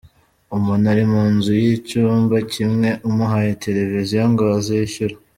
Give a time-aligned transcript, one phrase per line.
[0.57, 5.15] Umuntu ari mu nzu y’icyumba kimwe, umuhaye Televiziyo ngo azishyure!”.